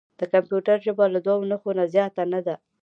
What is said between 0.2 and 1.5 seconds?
کمپیوټر ژبه له دوه